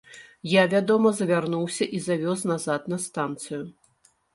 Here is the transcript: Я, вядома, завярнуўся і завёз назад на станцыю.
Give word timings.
Я, 0.53 0.63
вядома, 0.73 1.11
завярнуўся 1.21 1.91
і 1.99 2.03
завёз 2.09 2.39
назад 2.53 2.81
на 2.95 3.05
станцыю. 3.09 3.67